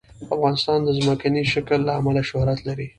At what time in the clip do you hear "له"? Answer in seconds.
1.87-1.93